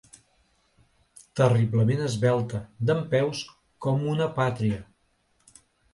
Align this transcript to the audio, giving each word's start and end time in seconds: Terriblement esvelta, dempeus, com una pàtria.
Terriblement 1.41 2.01
esvelta, 2.07 2.61
dempeus, 2.91 3.45
com 3.87 4.03
una 4.15 4.29
pàtria. 4.39 4.85